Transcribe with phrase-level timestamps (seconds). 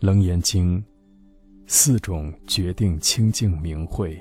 [0.00, 0.80] 楞严经，
[1.66, 4.16] 四种决定清净明慧。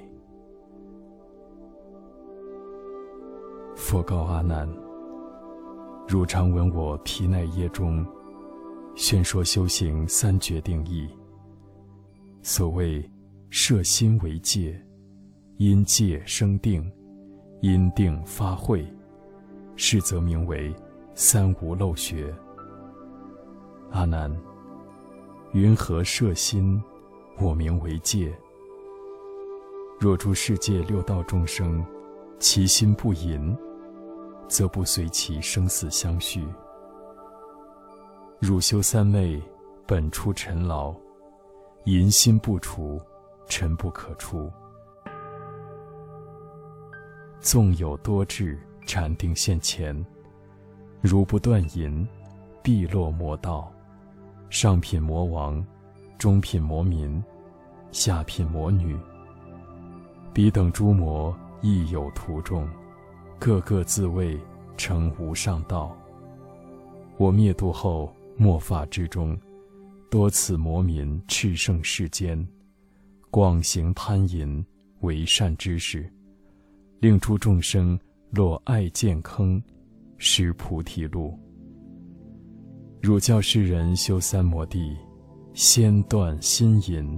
[3.75, 4.67] 佛告阿难：
[6.07, 8.03] 汝常闻我毗奈耶中，
[8.95, 11.07] 宣说修行三决定义。
[12.41, 13.07] 所谓
[13.51, 14.83] 摄心为戒，
[15.57, 16.91] 因戒生定，
[17.61, 18.83] 因定发慧，
[19.75, 20.73] 是则名为
[21.13, 22.33] 三无漏学。
[23.91, 24.35] 阿难。
[25.57, 26.79] 云何摄心？
[27.39, 28.31] 我名为戒。
[29.99, 31.83] 若诸世界六道众生，
[32.37, 33.57] 其心不淫，
[34.47, 36.45] 则不随其生死相续。
[38.39, 39.41] 汝修三昧，
[39.87, 40.93] 本出尘劳，
[41.85, 43.01] 淫心不除，
[43.47, 44.51] 尘不可出。
[47.39, 50.05] 纵有多智禅定现前，
[51.01, 52.07] 如不断淫，
[52.61, 53.73] 必落魔道。
[54.49, 55.63] 上品魔王，
[56.17, 57.21] 中品魔民，
[57.91, 58.97] 下品魔女。
[60.33, 62.67] 彼等诸魔亦有徒众，
[63.39, 64.39] 个个自谓
[64.77, 65.95] 成无上道。
[67.17, 69.37] 我灭度后，末法之中，
[70.09, 72.47] 多此魔民炽盛世间，
[73.29, 74.65] 广行贪淫
[75.01, 76.09] 为善之事，
[76.99, 77.99] 令诸众生
[78.29, 79.61] 落爱见坑，
[80.17, 81.37] 失菩提路。
[83.07, 84.97] 汝教世人修三摩地，
[85.53, 87.17] 先断心淫。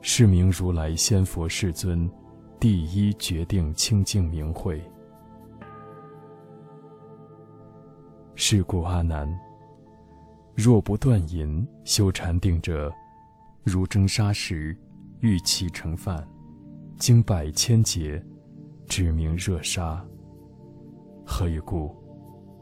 [0.00, 2.10] 是名如来先佛世尊，
[2.58, 4.82] 第一决定清净明慧。
[8.34, 9.30] 是故阿难，
[10.54, 12.90] 若不断淫修禅定者，
[13.64, 14.74] 如蒸沙石，
[15.20, 16.26] 欲其成饭，
[16.96, 18.24] 经百千劫，
[18.88, 20.02] 指名热沙。
[21.26, 21.94] 何以故？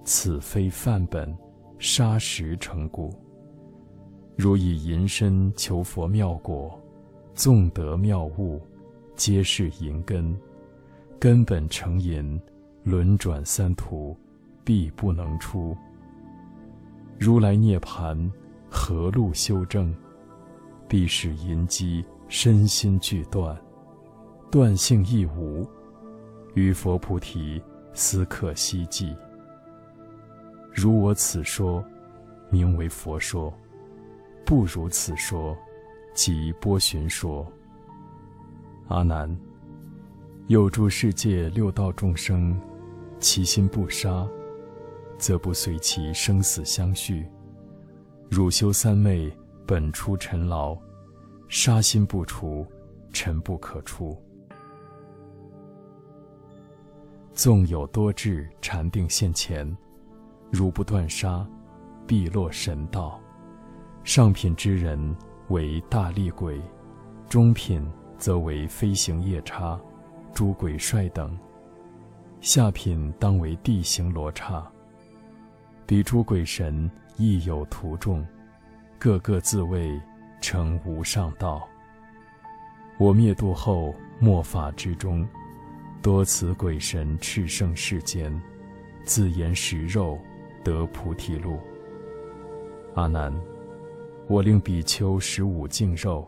[0.05, 1.33] 此非范本。
[1.81, 3.11] 沙石成故，
[4.37, 6.79] 如以银身求佛妙果，
[7.35, 8.61] 纵得妙物，
[9.17, 10.39] 皆是银根。
[11.19, 12.39] 根本成银，
[12.83, 14.15] 轮转三途，
[14.63, 15.75] 必不能出。
[17.19, 18.31] 如来涅盘，
[18.71, 19.95] 何路修正？
[20.87, 23.59] 必使银机身心俱断，
[24.51, 25.67] 断性亦无。
[26.53, 27.63] 于佛菩提，
[27.95, 29.17] 斯可希冀。
[30.73, 31.85] 如我此说，
[32.49, 33.53] 名为佛说；
[34.45, 35.57] 不如此说，
[36.15, 37.47] 即波旬说。
[38.89, 39.37] 阿难，
[40.47, 42.59] 有诸世界六道众生，
[43.19, 44.27] 其心不杀，
[45.19, 47.27] 则不随其生死相续。
[48.31, 49.31] 汝修三昧，
[49.67, 50.77] 本出尘劳，
[51.49, 52.65] 杀心不除，
[53.13, 54.17] 尘不可出。
[57.35, 59.77] 纵有多智禅定现前。
[60.51, 61.47] 如不断杀，
[62.07, 63.21] 必落神道。
[64.03, 65.17] 上品之人
[65.49, 66.61] 为大力鬼，
[67.29, 67.89] 中品
[68.19, 69.79] 则为飞行夜叉、
[70.35, 71.39] 诸鬼帅等，
[72.41, 74.67] 下品当为地行罗刹。
[75.87, 78.27] 彼诸鬼神亦有徒众，
[78.99, 80.01] 个个自谓
[80.41, 81.69] 成无上道。
[82.99, 85.27] 我灭度后，末法之中，
[86.03, 88.41] 多此鬼神炽盛世间，
[89.05, 90.19] 自言食肉。
[90.65, 91.59] 得菩提路。
[92.95, 93.33] 阿难，
[94.27, 96.27] 我令比丘食五净肉，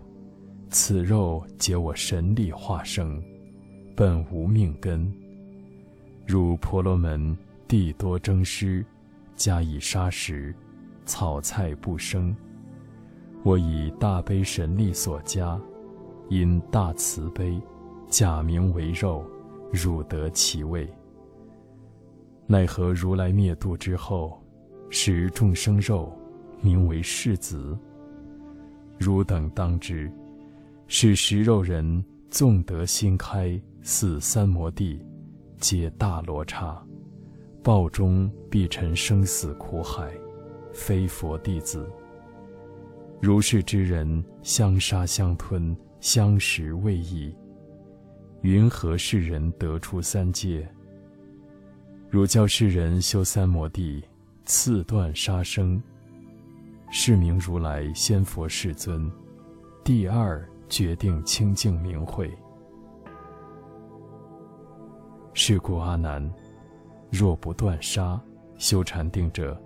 [0.70, 3.22] 此肉解我神力化生，
[3.96, 5.12] 本无命根。
[6.26, 8.84] 如婆罗门地多争师，
[9.34, 10.54] 加以杀食，
[11.04, 12.34] 草菜不生。
[13.42, 15.60] 我以大悲神力所加，
[16.28, 17.60] 因大慈悲，
[18.08, 19.24] 假名为肉，
[19.72, 20.88] 汝得其味。
[22.46, 24.42] 奈何如来灭度之后，
[24.90, 26.12] 食众生肉
[26.60, 27.78] 名为世子。
[28.98, 30.10] 汝等当知，
[30.86, 35.00] 是食肉人纵得心开，似三摩地，
[35.58, 36.80] 皆大罗刹，
[37.62, 40.12] 报中必沉生死苦海，
[40.72, 41.88] 非佛弟子。
[43.20, 47.34] 如是之人，相杀相吞，相食未已。
[48.42, 50.68] 云何世人得出三界？
[52.12, 54.04] 汝教世人修三摩地，
[54.44, 55.82] 次断杀生，
[56.90, 59.10] 是名如来先佛世尊，
[59.82, 62.30] 第二决定清净明慧。
[65.32, 66.30] 是故阿难，
[67.10, 68.20] 若不断杀，
[68.58, 69.58] 修禅定者，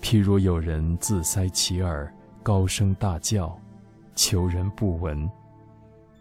[0.00, 2.08] 譬如有人自塞其耳，
[2.44, 3.60] 高声大叫，
[4.14, 5.28] 求人不闻，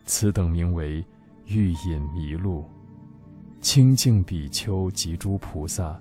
[0.04, 1.06] 此等名为
[1.46, 2.66] 欲引迷路。
[3.62, 6.00] 清净比丘及诸菩萨，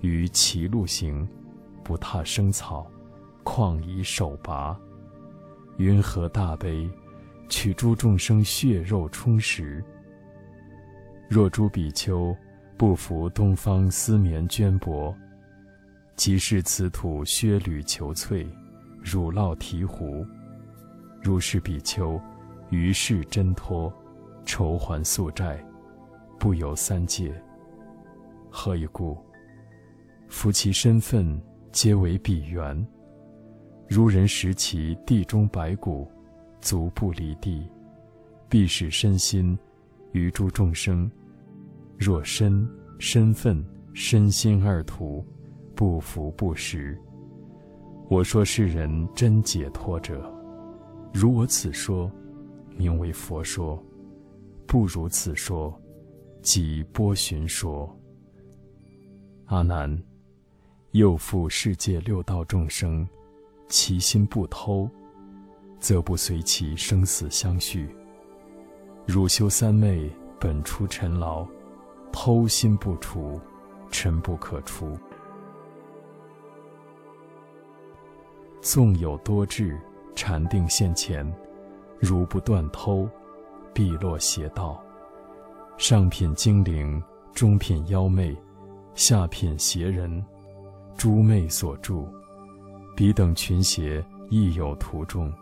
[0.00, 1.28] 于其路行，
[1.84, 2.86] 不踏生草，
[3.44, 4.74] 况以手拔，
[5.76, 6.90] 云何大悲，
[7.50, 9.84] 取诸众生血肉充实？
[11.28, 12.34] 若诸比丘
[12.78, 15.14] 不服东方丝绵绢帛，
[16.16, 18.48] 即是此土削履裘翠，
[19.02, 20.26] 乳酪醍醐。
[21.22, 22.18] 如是比丘，
[22.70, 23.92] 于是挣脱，
[24.46, 25.62] 筹还宿债，
[26.42, 27.32] 不由三界。
[28.50, 29.16] 何以故？
[30.26, 31.40] 夫其身份
[31.70, 32.84] 皆为彼缘。
[33.88, 36.10] 如人食其地中白骨，
[36.60, 37.64] 足不离地，
[38.48, 39.56] 必使身心
[40.10, 41.08] 于诸众生。
[41.96, 42.68] 若身、
[42.98, 45.24] 身份、身心二途，
[45.76, 47.00] 不服不实。
[48.08, 50.28] 我说世人真解脱者，
[51.14, 52.10] 如我此说，
[52.76, 53.80] 名为佛说；
[54.66, 55.72] 不如此说，
[56.42, 57.88] 即波旬说。
[59.46, 60.02] 阿难，
[60.90, 63.08] 又复世界六道众生，
[63.68, 64.90] 其心不偷，
[65.78, 67.94] 则不随其生死相续。
[69.06, 70.10] 汝修三昧，
[70.40, 71.46] 本出尘劳，
[72.10, 73.40] 偷心不除，
[73.90, 74.98] 尘不可除。
[78.60, 79.78] 纵有多智，
[80.16, 81.30] 禅定现前，
[82.00, 83.08] 如不断偷，
[83.72, 84.82] 必落邪道。
[85.82, 87.02] 上品精灵，
[87.34, 88.36] 中品妖魅。
[88.94, 90.24] 下品邪人，
[90.96, 92.06] 诸魅所著，
[92.94, 94.00] 彼等群邪
[94.30, 95.32] 亦有途中，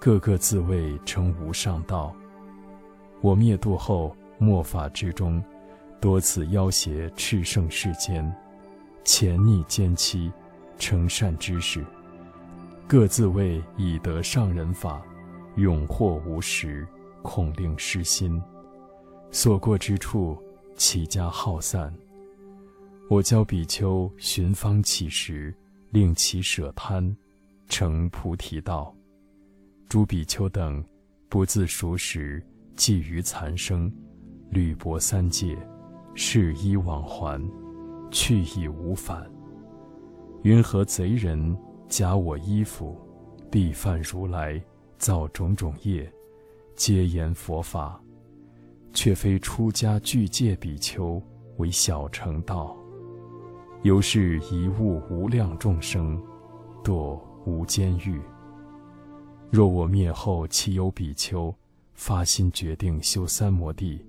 [0.00, 2.12] 个个自谓成无上道。
[3.20, 5.40] 我灭度后，末法之中，
[6.00, 8.34] 多次要挟炽盛世间，
[9.04, 10.32] 潜匿奸欺，
[10.80, 11.86] 成善之事，
[12.88, 15.00] 各自谓已得上人法，
[15.54, 16.84] 永获无实，
[17.22, 18.42] 恐令失心，
[19.30, 20.36] 所过之处，
[20.76, 21.92] 其家耗散。
[23.08, 25.54] 我教比丘寻方乞食，
[25.90, 27.14] 令其舍贪，
[27.68, 28.94] 成菩提道。
[29.88, 30.84] 诸比丘等
[31.28, 32.42] 不自熟食，
[32.74, 33.92] 寄于残生，
[34.50, 35.56] 履薄三界，
[36.14, 37.40] 是衣往还，
[38.10, 39.24] 去亦无返。
[40.42, 41.56] 云何贼人
[41.88, 42.98] 假我衣服，
[43.50, 44.60] 必犯如来
[44.98, 46.12] 造种种业，
[46.74, 48.02] 皆言佛法，
[48.96, 51.22] 却非出家具戒比丘
[51.58, 52.74] 为小乘道。
[53.82, 56.18] 由是一物无量众生，
[56.82, 58.18] 堕无间狱。
[59.50, 61.54] 若我灭后，其有比丘
[61.92, 64.02] 发心决定修三摩地，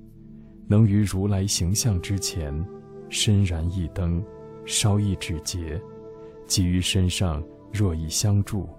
[0.68, 2.66] 能于如来形象之前，
[3.10, 4.24] 身燃一灯，
[4.66, 5.80] 烧一指节，
[6.45, 7.44] 即于身上
[7.74, 8.69] 若一相助。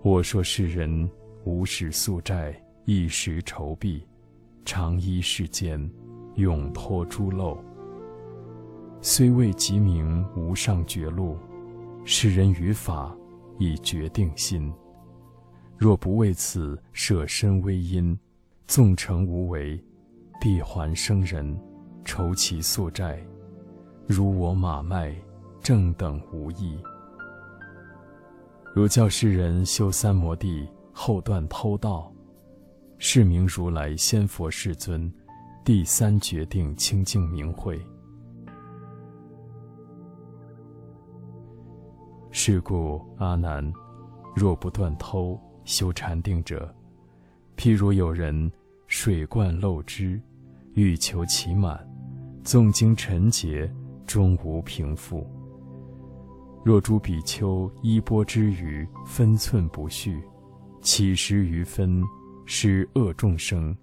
[0.00, 1.08] 我说世人
[1.44, 4.02] 无始宿债，一时酬毕，
[4.70, 5.90] 长依世间，
[6.34, 7.56] 永脱诸漏。
[9.00, 11.38] 虽未及名无上绝路，
[12.04, 13.16] 世人于法
[13.58, 14.70] 以决定心。
[15.78, 18.14] 若不为此舍身微因，
[18.66, 19.82] 纵成无为，
[20.38, 21.58] 必还生人，
[22.04, 23.18] 筹其宿债。
[24.06, 25.16] 如我马脉，
[25.62, 26.78] 正等无异。
[28.74, 32.12] 如教世人修三摩地，后断偷盗，
[33.00, 35.10] 是名如来先佛世尊
[35.64, 37.80] 第三决定清净明慧。
[42.32, 43.72] 是故阿难，
[44.34, 46.74] 若不断偷修禅定者，
[47.56, 48.50] 譬如有人
[48.88, 50.20] 水灌漏汁，
[50.74, 51.88] 欲求其满，
[52.42, 53.72] 纵经尘劫，
[54.06, 55.24] 终无平复。
[56.64, 60.20] 若诸比丘衣钵之余分寸不续，
[60.82, 62.02] 乞食余分，
[62.50, 63.76] 施恶众生，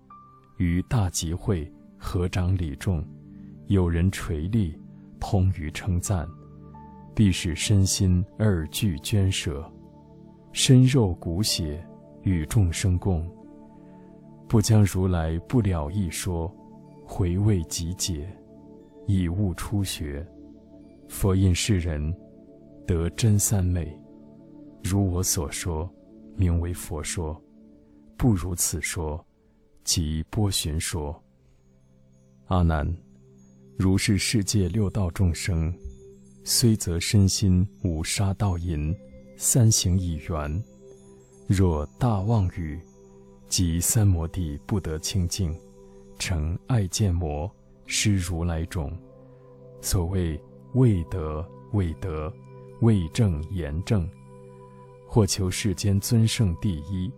[0.58, 3.08] 于大集会合掌礼众，
[3.68, 4.76] 有人垂立，
[5.20, 6.28] 通于称赞。
[7.14, 9.72] 必使身心二俱捐舍，
[10.52, 11.88] 身肉骨血
[12.24, 13.24] 与众生共。
[14.48, 16.52] 不将如来不了义说，
[17.06, 18.28] 回味集解，
[19.06, 20.26] 以悟初学。
[21.08, 22.12] 佛印世人
[22.88, 23.96] 得真三昧，
[24.84, 25.88] 如我所说，
[26.36, 27.40] 名为佛说；
[28.18, 29.24] 不如此说，
[29.84, 31.22] 即波旬说。
[32.48, 32.96] 阿难，
[33.78, 35.74] 如是世界六道众生。
[36.44, 38.96] 虽则身心五杀道淫，
[39.36, 40.64] 三行已圆。
[41.48, 42.80] 若大妄语，
[43.50, 45.56] 即三摩地不得清净，
[46.20, 47.52] 成爱见魔，
[47.88, 48.96] 失如来种。
[49.82, 50.40] 所谓
[50.74, 51.44] 未得
[51.74, 52.32] 未得，
[52.82, 54.08] 未正言正，
[55.08, 57.12] 或求世间尊胜第一，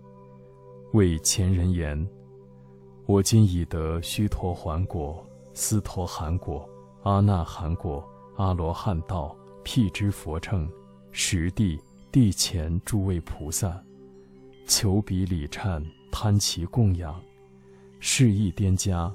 [0.98, 2.10] 为前人言：
[3.06, 5.24] 我今已得须陀洹果、
[5.54, 6.68] 斯陀含果、
[7.04, 8.04] 阿那含果。
[8.38, 10.68] 阿罗汉道，辟支佛乘，
[11.12, 11.80] 十地
[12.12, 13.80] 地前诸位菩萨，
[14.66, 17.22] 求彼礼忏，贪其供养，
[18.00, 19.14] 是意颠家，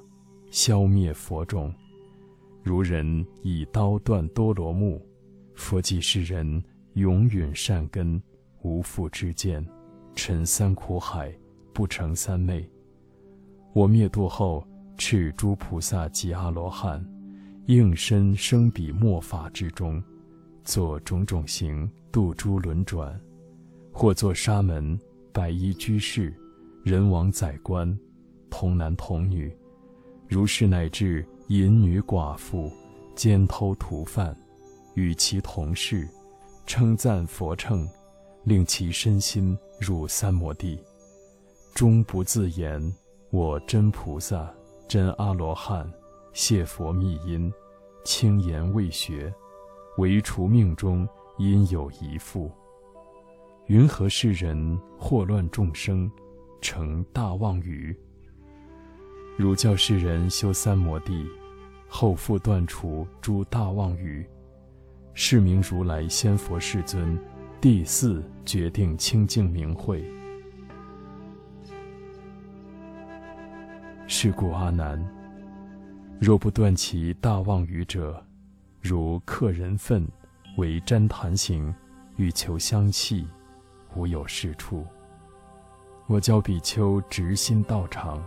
[0.52, 1.74] 消灭佛种。
[2.62, 5.04] 如人以刀断多罗木，
[5.56, 6.62] 佛即是人
[6.92, 8.22] 永允善根，
[8.62, 9.66] 无复之见，
[10.14, 11.32] 沉三苦海，
[11.72, 12.68] 不成三昧。
[13.72, 14.66] 我灭度后，
[14.98, 17.04] 敕诸菩萨及阿罗汉，
[17.66, 20.02] 应身生彼末法之中，
[20.64, 23.18] 作种种行，度诸轮转。
[23.90, 24.98] 或作沙门、
[25.32, 26.34] 白衣居士、
[26.82, 27.98] 人王宰官、
[28.48, 29.54] 童男童女，
[30.28, 32.72] 如是乃至淫女寡妇、
[33.14, 34.34] 奸偷屠犯，
[34.94, 36.08] 与其同事，
[36.66, 37.86] 称赞佛称，
[38.44, 40.78] 令其身心入三摩地，
[41.74, 42.80] 终不自言：
[43.30, 44.52] 我真菩萨、
[44.86, 45.90] 真阿罗汉，
[46.32, 47.52] 谢佛密因，
[48.04, 49.32] 轻言未学，
[49.96, 52.50] 唯除命中因有一复。
[53.66, 56.10] 云何世人祸乱众生，
[56.60, 57.98] 成大妄语？
[59.38, 61.26] 汝教世人修三摩地，
[61.88, 64.26] 后复断除诸大妄语，
[65.14, 67.18] 是名如来先佛世尊
[67.62, 70.04] 第四决定清净明慧。
[74.14, 75.02] 是故阿难，
[76.20, 78.22] 若不断其大妄语者，
[78.78, 80.06] 如客人粪，
[80.58, 81.74] 为旃檀行，
[82.16, 83.26] 欲求香气。
[83.94, 84.86] 无有是处。
[86.06, 88.22] 我教比丘直心道场，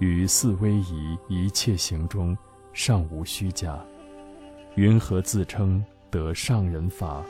[0.00, 2.36] 于四威仪一切行中，
[2.72, 3.78] 尚无虚假。
[4.74, 7.22] 云何自称得上人法？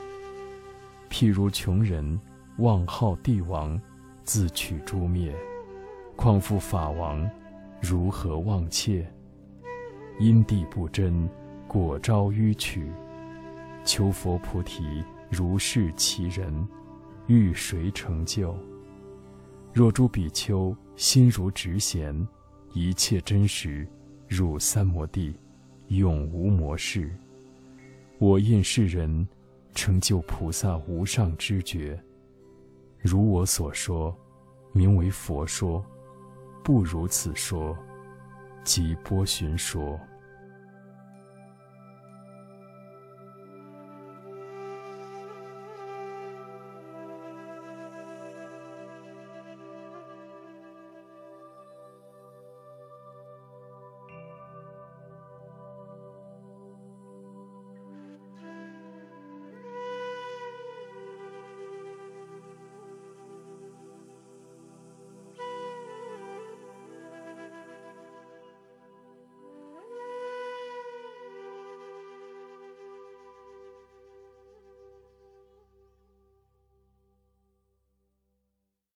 [1.07, 2.19] 譬如穷人
[2.57, 3.79] 妄号帝王，
[4.23, 5.31] 自取诛灭；
[6.15, 7.29] 况复法王，
[7.87, 9.05] 如何忘切？
[10.19, 11.29] 因地不真，
[11.67, 12.91] 果招迂曲。
[13.83, 16.67] 求佛菩提，如是其人。
[17.27, 18.57] 欲谁成就？
[19.71, 22.27] 若诸比丘心如直弦，
[22.73, 23.87] 一切真实，
[24.27, 25.35] 入三摩地，
[25.89, 27.15] 永无魔事。
[28.17, 29.27] 我应世人，
[29.75, 31.99] 成就菩萨无上知觉。
[32.99, 34.15] 如我所说，
[34.71, 35.83] 名为佛说；
[36.65, 37.77] 不如此说，
[38.63, 39.99] 即波旬说。